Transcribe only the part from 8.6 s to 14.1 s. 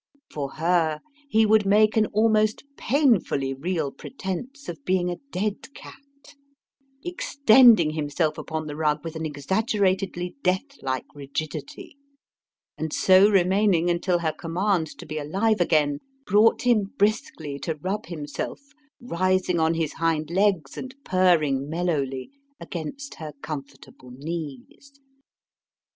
the rug with an exaggeratedly death like rigidity and so remaining